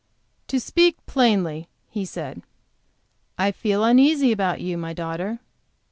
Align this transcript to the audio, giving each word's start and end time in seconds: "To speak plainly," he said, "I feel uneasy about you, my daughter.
"To 0.47 0.59
speak 0.59 0.95
plainly," 1.05 1.67
he 1.91 2.05
said, 2.05 2.41
"I 3.37 3.51
feel 3.51 3.83
uneasy 3.83 4.31
about 4.31 4.59
you, 4.59 4.75
my 4.75 4.93
daughter. 4.93 5.41